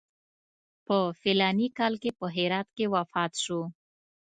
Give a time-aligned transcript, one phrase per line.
[0.85, 3.61] په فلاني کال کې په هرات کې وفات شو.